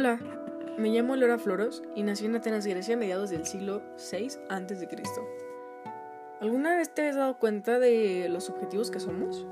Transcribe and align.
Hola, 0.00 0.18
me 0.78 0.88
llamo 0.88 1.14
Laura 1.14 1.36
Floros 1.36 1.82
y 1.94 2.02
nací 2.02 2.24
en 2.24 2.34
Atenas, 2.34 2.64
Grecia 2.64 2.94
a 2.94 2.96
mediados 2.96 3.28
del 3.28 3.44
siglo 3.44 3.82
VI 4.10 4.28
a.C. 4.48 4.88
¿Alguna 6.40 6.74
vez 6.74 6.94
te 6.94 7.06
has 7.06 7.16
dado 7.16 7.38
cuenta 7.38 7.78
de 7.78 8.30
los 8.30 8.48
objetivos 8.48 8.90
que 8.90 8.98
somos? 8.98 9.46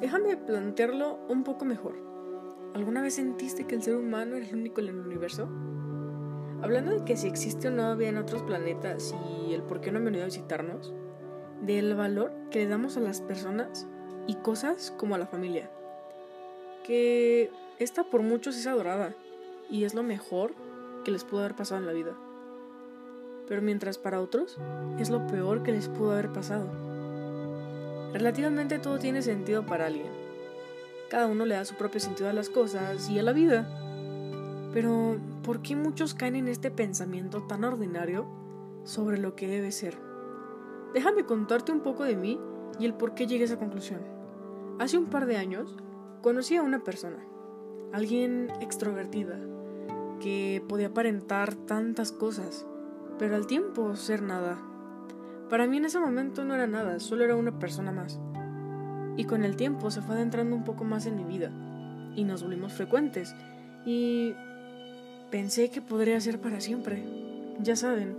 Déjame 0.00 0.36
plantearlo 0.36 1.18
un 1.28 1.42
poco 1.42 1.64
mejor. 1.64 1.96
¿Alguna 2.72 3.02
vez 3.02 3.14
sentiste 3.14 3.66
que 3.66 3.74
el 3.74 3.82
ser 3.82 3.96
humano 3.96 4.36
es 4.36 4.50
el 4.50 4.60
único 4.60 4.80
en 4.80 4.90
el 4.90 5.00
universo? 5.00 5.48
Hablando 6.62 6.92
de 6.92 7.04
que 7.04 7.16
si 7.16 7.26
existe 7.26 7.66
o 7.66 7.72
no 7.72 7.96
vida 7.96 8.10
en 8.10 8.18
otros 8.18 8.44
planetas 8.44 9.12
y 9.28 9.54
el 9.54 9.64
por 9.64 9.80
qué 9.80 9.90
no 9.90 9.98
han 9.98 10.04
venido 10.04 10.22
a 10.22 10.26
visitarnos, 10.26 10.94
del 11.62 11.96
valor 11.96 12.32
que 12.52 12.60
le 12.60 12.68
damos 12.68 12.96
a 12.96 13.00
las 13.00 13.22
personas 13.22 13.88
y 14.28 14.36
cosas 14.36 14.92
como 14.96 15.16
a 15.16 15.18
la 15.18 15.26
familia, 15.26 15.68
que 16.84 17.50
esta 17.80 18.04
por 18.04 18.22
muchos 18.22 18.56
es 18.56 18.68
adorada 18.68 19.16
y 19.70 19.84
es 19.84 19.94
lo 19.94 20.02
mejor 20.02 20.54
que 21.04 21.10
les 21.10 21.24
pudo 21.24 21.40
haber 21.40 21.54
pasado 21.54 21.80
en 21.80 21.86
la 21.86 21.92
vida. 21.92 22.14
Pero 23.48 23.62
mientras 23.62 23.98
para 23.98 24.20
otros 24.20 24.58
es 24.98 25.10
lo 25.10 25.26
peor 25.26 25.62
que 25.62 25.72
les 25.72 25.88
pudo 25.88 26.12
haber 26.12 26.32
pasado. 26.32 26.66
Relativamente 28.12 28.78
todo 28.78 28.98
tiene 28.98 29.22
sentido 29.22 29.66
para 29.66 29.86
alguien. 29.86 30.24
Cada 31.10 31.26
uno 31.26 31.44
le 31.44 31.54
da 31.54 31.64
su 31.64 31.74
propio 31.74 32.00
sentido 32.00 32.30
a 32.30 32.32
las 32.32 32.48
cosas 32.48 33.08
y 33.10 33.18
a 33.18 33.22
la 33.22 33.32
vida. 33.32 33.68
Pero, 34.72 35.18
¿por 35.42 35.62
qué 35.62 35.76
muchos 35.76 36.14
caen 36.14 36.36
en 36.36 36.48
este 36.48 36.70
pensamiento 36.70 37.42
tan 37.42 37.64
ordinario 37.64 38.26
sobre 38.84 39.18
lo 39.18 39.36
que 39.36 39.46
debe 39.46 39.72
ser? 39.72 39.96
Déjame 40.94 41.24
contarte 41.24 41.72
un 41.72 41.80
poco 41.80 42.04
de 42.04 42.16
mí 42.16 42.40
y 42.78 42.84
el 42.84 42.94
por 42.94 43.14
qué 43.14 43.26
llegué 43.26 43.42
a 43.42 43.46
esa 43.46 43.58
conclusión. 43.58 44.00
Hace 44.78 44.98
un 44.98 45.06
par 45.06 45.26
de 45.26 45.36
años 45.36 45.76
conocí 46.22 46.56
a 46.56 46.62
una 46.62 46.82
persona, 46.82 47.18
alguien 47.92 48.50
extrovertida, 48.60 49.38
que 50.20 50.62
podía 50.68 50.88
aparentar 50.88 51.54
tantas 51.54 52.12
cosas, 52.12 52.66
pero 53.18 53.36
al 53.36 53.46
tiempo 53.46 53.96
ser 53.96 54.22
nada. 54.22 54.58
Para 55.50 55.66
mí 55.66 55.76
en 55.76 55.84
ese 55.84 56.00
momento 56.00 56.44
no 56.44 56.54
era 56.54 56.66
nada, 56.66 57.00
solo 57.00 57.24
era 57.24 57.36
una 57.36 57.58
persona 57.58 57.92
más. 57.92 58.18
Y 59.16 59.24
con 59.24 59.44
el 59.44 59.56
tiempo 59.56 59.90
se 59.90 60.02
fue 60.02 60.16
adentrando 60.16 60.56
un 60.56 60.64
poco 60.64 60.84
más 60.84 61.06
en 61.06 61.16
mi 61.16 61.24
vida, 61.24 61.50
y 62.16 62.24
nos 62.24 62.42
volvimos 62.42 62.72
frecuentes, 62.72 63.34
y 63.84 64.34
pensé 65.30 65.70
que 65.70 65.82
podría 65.82 66.20
ser 66.20 66.40
para 66.40 66.60
siempre. 66.60 67.04
Ya 67.60 67.76
saben, 67.76 68.16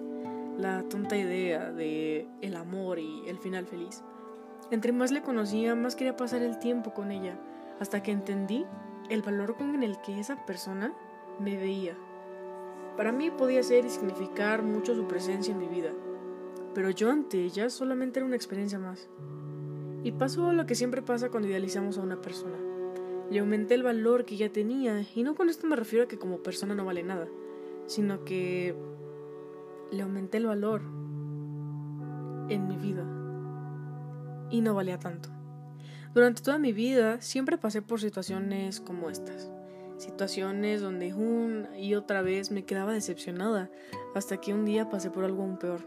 la 0.57 0.83
tonta 0.83 1.17
idea 1.17 1.71
de 1.71 2.27
el 2.41 2.55
amor 2.55 2.99
y 2.99 3.23
el 3.27 3.37
final 3.37 3.65
feliz. 3.65 4.03
Entre 4.71 4.91
más 4.91 5.11
le 5.11 5.21
conocía, 5.21 5.75
más 5.75 5.95
quería 5.95 6.15
pasar 6.15 6.41
el 6.41 6.59
tiempo 6.59 6.93
con 6.93 7.11
ella, 7.11 7.37
hasta 7.79 8.01
que 8.01 8.11
entendí 8.11 8.65
el 9.09 9.21
valor 9.21 9.55
con 9.57 9.83
el 9.83 9.99
que 10.01 10.19
esa 10.19 10.45
persona 10.45 10.93
me 11.39 11.57
veía. 11.57 11.95
Para 12.97 13.11
mí 13.11 13.29
podía 13.29 13.61
ser 13.61 13.85
y 13.85 13.89
significar 13.89 14.63
mucho 14.63 14.95
su 14.95 15.07
presencia 15.07 15.51
en 15.51 15.59
mi 15.59 15.67
vida, 15.67 15.91
pero 16.73 16.89
yo 16.89 17.11
ante 17.11 17.43
ella 17.43 17.69
solamente 17.69 18.19
era 18.19 18.25
una 18.25 18.35
experiencia 18.35 18.79
más. 18.79 19.09
Y 20.03 20.11
pasó 20.11 20.53
lo 20.53 20.65
que 20.65 20.75
siempre 20.75 21.01
pasa 21.01 21.29
cuando 21.29 21.49
idealizamos 21.49 21.97
a 21.97 22.01
una 22.01 22.21
persona. 22.21 22.57
Le 23.29 23.39
aumenté 23.39 23.73
el 23.73 23.83
valor 23.83 24.23
que 24.23 24.35
ella 24.35 24.51
tenía, 24.51 25.03
y 25.13 25.23
no 25.23 25.35
con 25.35 25.49
esto 25.49 25.67
me 25.67 25.75
refiero 25.75 26.05
a 26.05 26.07
que 26.07 26.19
como 26.19 26.43
persona 26.43 26.75
no 26.75 26.85
vale 26.85 27.03
nada, 27.03 27.27
sino 27.87 28.23
que 28.23 28.75
le 29.91 30.03
aumenté 30.03 30.37
el 30.37 30.45
valor 30.45 30.81
en 32.49 32.67
mi 32.67 32.77
vida. 32.77 33.03
Y 34.51 34.61
no 34.61 34.75
valía 34.75 34.99
tanto. 34.99 35.29
Durante 36.13 36.43
toda 36.43 36.59
mi 36.59 36.71
vida 36.71 37.19
siempre 37.19 37.57
pasé 37.57 37.81
por 37.81 37.99
situaciones 37.99 38.79
como 38.79 39.09
estas 39.09 39.51
situaciones 39.97 40.81
donde 40.81 41.13
una 41.13 41.77
y 41.77 41.95
otra 41.95 42.21
vez 42.21 42.51
me 42.51 42.65
quedaba 42.65 42.93
decepcionada, 42.93 43.69
hasta 44.13 44.37
que 44.37 44.53
un 44.53 44.65
día 44.65 44.89
pasé 44.89 45.09
por 45.09 45.23
algo 45.23 45.43
aún 45.43 45.57
peor. 45.57 45.81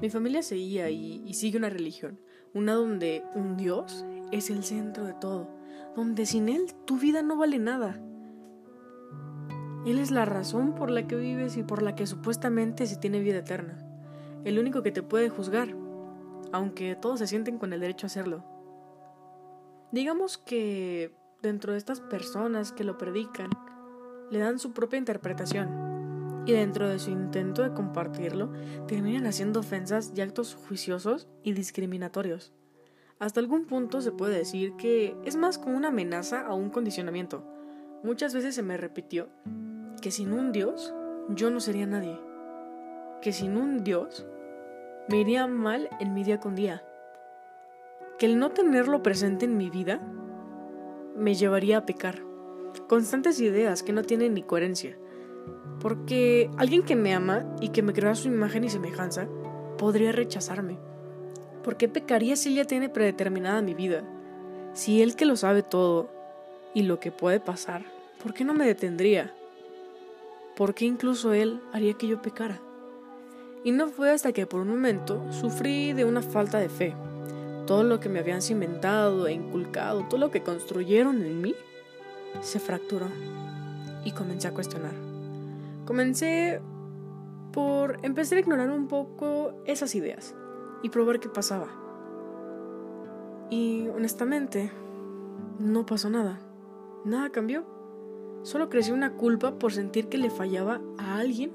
Mi 0.00 0.10
familia 0.10 0.42
seguía 0.42 0.90
y, 0.90 1.22
y 1.26 1.34
sigue 1.34 1.58
una 1.58 1.70
religión, 1.70 2.18
una 2.52 2.74
donde 2.74 3.22
un 3.34 3.56
Dios 3.56 4.04
es 4.30 4.50
el 4.50 4.62
centro 4.62 5.04
de 5.04 5.14
todo, 5.14 5.48
donde 5.94 6.26
sin 6.26 6.48
Él 6.48 6.74
tu 6.84 6.98
vida 6.98 7.22
no 7.22 7.36
vale 7.36 7.58
nada. 7.58 8.00
Él 9.86 9.98
es 9.98 10.10
la 10.10 10.24
razón 10.24 10.74
por 10.74 10.90
la 10.90 11.06
que 11.06 11.16
vives 11.16 11.56
y 11.56 11.62
por 11.62 11.82
la 11.82 11.94
que 11.94 12.06
supuestamente 12.06 12.86
se 12.86 12.96
tiene 12.96 13.20
vida 13.20 13.38
eterna, 13.38 13.78
el 14.44 14.58
único 14.58 14.82
que 14.82 14.92
te 14.92 15.02
puede 15.02 15.28
juzgar, 15.28 15.74
aunque 16.52 16.96
todos 16.96 17.20
se 17.20 17.26
sienten 17.26 17.58
con 17.58 17.72
el 17.72 17.80
derecho 17.80 18.06
a 18.06 18.08
hacerlo. 18.08 18.44
Digamos 19.92 20.38
que 20.38 21.14
dentro 21.46 21.72
de 21.72 21.78
estas 21.78 22.00
personas 22.00 22.72
que 22.72 22.84
lo 22.84 22.98
predican, 22.98 23.50
le 24.30 24.38
dan 24.38 24.58
su 24.58 24.72
propia 24.72 24.98
interpretación 24.98 25.86
y 26.46 26.52
dentro 26.52 26.88
de 26.88 26.98
su 26.98 27.10
intento 27.10 27.62
de 27.62 27.72
compartirlo 27.72 28.52
terminan 28.86 29.26
haciendo 29.26 29.60
ofensas 29.60 30.12
y 30.14 30.20
actos 30.20 30.54
juiciosos 30.54 31.28
y 31.42 31.52
discriminatorios. 31.52 32.52
Hasta 33.18 33.40
algún 33.40 33.64
punto 33.64 34.00
se 34.00 34.12
puede 34.12 34.36
decir 34.36 34.74
que 34.76 35.16
es 35.24 35.36
más 35.36 35.58
como 35.58 35.76
una 35.76 35.88
amenaza 35.88 36.50
o 36.50 36.56
un 36.56 36.70
condicionamiento. 36.70 37.42
Muchas 38.02 38.34
veces 38.34 38.54
se 38.54 38.62
me 38.62 38.76
repitió 38.76 39.28
que 40.02 40.10
sin 40.10 40.32
un 40.32 40.52
Dios 40.52 40.94
yo 41.30 41.50
no 41.50 41.60
sería 41.60 41.86
nadie. 41.86 42.20
Que 43.22 43.32
sin 43.32 43.56
un 43.56 43.82
Dios 43.82 44.26
me 45.08 45.20
iría 45.20 45.46
mal 45.46 45.88
en 45.98 46.12
mi 46.12 46.24
día 46.24 46.38
con 46.38 46.54
día. 46.54 46.84
Que 48.18 48.26
el 48.26 48.38
no 48.38 48.50
tenerlo 48.50 49.02
presente 49.02 49.46
en 49.46 49.56
mi 49.56 49.70
vida 49.70 50.00
me 51.16 51.34
llevaría 51.34 51.78
a 51.78 51.86
pecar. 51.86 52.22
Constantes 52.88 53.40
ideas 53.40 53.82
que 53.82 53.92
no 53.92 54.02
tienen 54.02 54.34
ni 54.34 54.42
coherencia. 54.42 54.96
Porque 55.80 56.50
alguien 56.56 56.82
que 56.82 56.96
me 56.96 57.14
ama 57.14 57.46
y 57.60 57.70
que 57.70 57.82
me 57.82 57.92
crea 57.92 58.14
su 58.14 58.28
imagen 58.28 58.64
y 58.64 58.70
semejanza 58.70 59.28
podría 59.78 60.12
rechazarme. 60.12 60.78
¿Por 61.62 61.76
qué 61.76 61.88
pecaría 61.88 62.36
si 62.36 62.54
ya 62.54 62.64
tiene 62.64 62.88
predeterminada 62.88 63.62
mi 63.62 63.74
vida? 63.74 64.04
Si 64.72 65.02
él 65.02 65.16
que 65.16 65.24
lo 65.24 65.36
sabe 65.36 65.62
todo 65.62 66.10
y 66.74 66.82
lo 66.82 67.00
que 67.00 67.10
puede 67.10 67.40
pasar, 67.40 67.84
¿por 68.22 68.34
qué 68.34 68.44
no 68.44 68.54
me 68.54 68.66
detendría? 68.66 69.34
¿Por 70.54 70.74
qué 70.74 70.84
incluso 70.84 71.32
él 71.32 71.60
haría 71.72 71.94
que 71.94 72.06
yo 72.06 72.22
pecara? 72.22 72.60
Y 73.64 73.72
no 73.72 73.88
fue 73.88 74.10
hasta 74.10 74.32
que 74.32 74.46
por 74.46 74.60
un 74.60 74.68
momento 74.68 75.24
sufrí 75.32 75.92
de 75.92 76.04
una 76.04 76.22
falta 76.22 76.58
de 76.58 76.68
fe 76.68 76.94
todo 77.66 77.82
lo 77.82 78.00
que 78.00 78.08
me 78.08 78.20
habían 78.20 78.42
cimentado 78.42 79.26
e 79.26 79.32
inculcado, 79.32 80.06
todo 80.08 80.18
lo 80.18 80.30
que 80.30 80.42
construyeron 80.42 81.22
en 81.22 81.40
mí, 81.40 81.54
se 82.40 82.60
fracturó 82.60 83.08
y 84.04 84.12
comencé 84.12 84.48
a 84.48 84.54
cuestionar. 84.54 84.94
Comencé 85.84 86.60
por 87.52 87.98
empezar 88.02 88.38
a 88.38 88.40
ignorar 88.40 88.70
un 88.70 88.86
poco 88.86 89.54
esas 89.66 89.94
ideas 89.94 90.34
y 90.82 90.90
probar 90.90 91.20
qué 91.20 91.28
pasaba. 91.28 91.68
Y 93.50 93.88
honestamente, 93.88 94.70
no 95.58 95.86
pasó 95.86 96.10
nada. 96.10 96.38
Nada 97.04 97.30
cambió. 97.30 97.64
Solo 98.42 98.68
creció 98.68 98.94
una 98.94 99.14
culpa 99.14 99.58
por 99.58 99.72
sentir 99.72 100.08
que 100.08 100.18
le 100.18 100.30
fallaba 100.30 100.80
a 100.98 101.18
alguien 101.18 101.52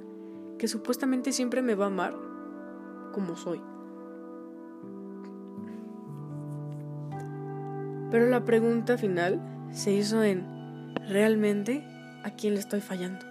que 0.57 0.67
supuestamente 0.67 1.31
siempre 1.31 1.61
me 1.61 1.75
va 1.75 1.85
a 1.85 1.87
amar 1.87 2.15
como 3.13 3.35
soy. 3.35 3.61
Pero 8.11 8.27
la 8.27 8.43
pregunta 8.43 8.97
final 8.97 9.39
se 9.71 9.93
hizo 9.93 10.21
en, 10.21 10.45
¿realmente 11.07 11.81
a 12.23 12.31
quién 12.31 12.53
le 12.53 12.59
estoy 12.59 12.81
fallando? 12.81 13.25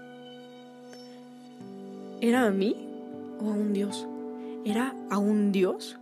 ¿Era 2.22 2.46
a 2.46 2.50
mí 2.50 2.74
o 3.40 3.50
a 3.50 3.52
un 3.52 3.74
Dios? 3.74 4.08
¿Era 4.64 4.94
a 5.10 5.18
un 5.18 5.52
Dios 5.52 5.98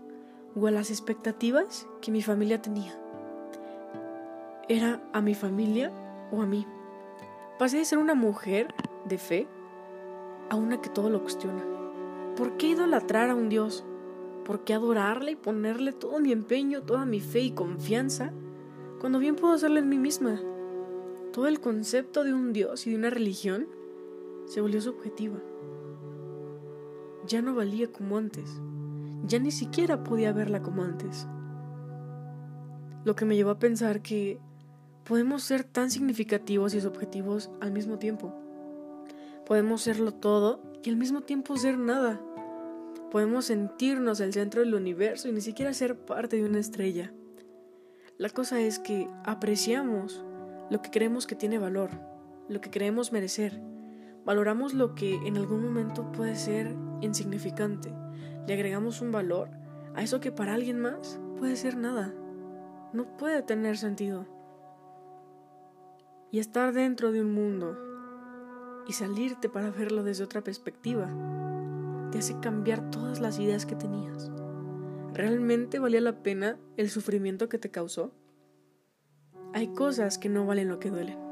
o 0.55 0.69
a 0.69 0.71
las 0.71 0.91
expectativas 0.91 1.87
que 2.01 2.13
mi 2.13 2.23
familia 2.23 2.63
tenía? 2.63 2.97
¿Era 4.69 5.01
a 5.13 5.21
mi 5.21 5.35
familia 5.35 5.91
o 6.31 6.41
a 6.41 6.47
mí? 6.47 6.65
Pasé 7.59 7.79
de 7.79 7.85
ser 7.85 7.99
una 7.99 8.15
mujer 8.15 8.73
de 9.07 9.19
fe 9.19 9.49
a 10.51 10.55
una 10.57 10.81
que 10.81 10.89
todo 10.89 11.11
lo 11.11 11.23
cuestiona. 11.23 11.65
¿Por 12.37 12.57
qué 12.57 12.69
idolatrar 12.69 13.31
a 13.31 13.35
un 13.35 13.49
Dios? 13.49 13.85
¿Por 14.45 14.63
qué 14.63 14.75
adorarle 14.75 15.33
y 15.33 15.37
ponerle 15.37 15.93
todo 15.93 16.21
mi 16.21 16.31
empeño, 16.31 16.83
toda 16.83 17.05
mi 17.05 17.21
fe 17.21 17.41
y 17.41 17.51
confianza 17.51 18.33
cuando 19.01 19.19
bien 19.19 19.37
puedo 19.37 19.55
hacerlo 19.55 19.79
en 19.79 19.89
mí 19.89 19.99
misma. 19.99 20.41
Todo 21.33 21.47
el 21.47 21.61
concepto 21.61 22.25
de 22.25 22.35
un 22.35 22.53
Dios 22.53 22.87
y 22.87 22.91
de 22.91 22.97
una 22.97 23.11
religión 23.11 23.69
se 24.47 24.61
volvió 24.61 24.81
subjetiva. 24.81 25.39
Ya 27.27 27.43
no 27.43 27.55
valía 27.55 27.93
como 27.93 28.17
antes. 28.17 28.61
Ya 29.27 29.39
ni 29.39 29.51
siquiera 29.51 30.03
podía 30.03 30.33
verla 30.33 30.63
como 30.63 30.83
antes. 30.83 31.27
Lo 33.05 33.15
que 33.15 33.25
me 33.25 33.37
llevó 33.37 33.51
a 33.51 33.59
pensar 33.59 34.03
que 34.03 34.41
podemos 35.05 35.43
ser 35.43 35.65
tan 35.65 35.91
significativos 35.91 36.75
y 36.75 36.81
subjetivos 36.81 37.51
al 37.61 37.73
mismo 37.73 37.99
tiempo. 37.99 38.35
Podemos 39.47 39.83
serlo 39.83 40.13
todo 40.13 40.61
y 40.83 40.91
al 40.91 40.97
mismo 40.97 41.21
tiempo 41.21 41.57
ser 41.57 41.79
nada. 41.79 42.21
Podemos 43.11 43.47
sentirnos 43.47 44.21
el 44.21 44.33
centro 44.33 44.61
del 44.63 44.75
universo 44.75 45.29
y 45.29 45.33
ni 45.33 45.41
siquiera 45.41 45.73
ser 45.73 45.97
parte 45.97 46.37
de 46.37 46.45
una 46.45 46.59
estrella. 46.59 47.13
La 48.19 48.31
cosa 48.31 48.61
es 48.61 48.81
que 48.81 49.09
apreciamos 49.25 50.25
lo 50.71 50.83
que 50.83 50.91
creemos 50.91 51.29
que 51.29 51.37
tiene 51.37 51.61
valor, 51.61 51.91
lo 52.49 52.61
que 52.61 52.69
creemos 52.69 53.13
merecer. 53.13 53.63
Valoramos 54.25 54.75
lo 54.75 54.97
que 54.97 55.15
en 55.25 55.37
algún 55.37 55.63
momento 55.63 56.11
puede 56.11 56.35
ser 56.35 56.75
insignificante. 57.01 57.95
Le 58.45 58.55
agregamos 58.55 59.03
un 59.03 59.13
valor 59.13 59.51
a 59.95 60.03
eso 60.03 60.19
que 60.19 60.33
para 60.33 60.55
alguien 60.55 60.81
más 60.81 61.21
puede 61.39 61.55
ser 61.55 61.77
nada. 61.77 62.13
No 62.93 63.17
puede 63.17 63.41
tener 63.43 63.79
sentido. 63.79 64.27
Y 66.33 66.41
estar 66.41 66.73
dentro 66.73 67.13
de 67.13 67.21
un 67.21 67.33
mundo 67.33 67.79
y 68.89 68.95
salirte 68.95 69.49
para 69.49 69.71
verlo 69.71 70.03
desde 70.03 70.25
otra 70.25 70.43
perspectiva 70.43 71.09
te 72.11 72.19
hace 72.19 72.41
cambiar 72.41 72.91
todas 72.91 73.21
las 73.21 73.39
ideas 73.39 73.65
que 73.65 73.77
tenías. 73.77 74.29
¿Realmente 75.19 75.81
valía 75.81 76.01
la 76.01 76.23
pena 76.23 76.61
el 76.77 76.91
sufrimiento 76.91 77.49
que 77.49 77.59
te 77.59 77.73
causó? 77.73 78.13
Hay 79.53 79.67
cosas 79.75 80.17
que 80.17 80.29
no 80.29 80.47
valen 80.47 80.69
lo 80.69 80.79
que 80.79 80.91
duelen. 80.91 81.28